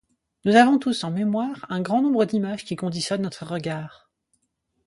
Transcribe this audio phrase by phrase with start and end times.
[0.45, 4.09] Nous avons tous en Mémoire un grand nombre dímages qui conditionnent notre regard.